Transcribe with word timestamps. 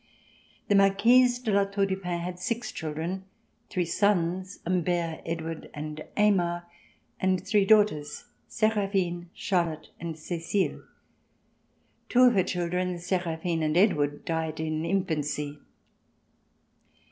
The 0.67 0.73
Marquise 0.73 1.37
de 1.37 1.51
La 1.51 1.63
Tour 1.65 1.85
du 1.85 1.95
Pin 1.95 2.21
had 2.21 2.39
six 2.39 2.71
children— 2.71 3.23
three 3.69 3.85
sons, 3.85 4.57
Humbert, 4.65 5.21
Edward 5.27 5.69
and 5.75 6.03
Aymar, 6.17 6.63
and 7.19 7.45
three 7.45 7.65
daughters, 7.65 8.25
Seraphine, 8.47 9.29
Charlotte 9.35 9.89
and 9.99 10.17
Cecile. 10.17 10.81
Two 12.09 12.23
of 12.23 12.33
her 12.33 12.41
children, 12.41 12.97
Seraphine 12.97 13.61
and 13.61 13.77
Edward, 13.77 14.25
died 14.25 14.59
in 14.59 14.83
infancy. 14.85 15.59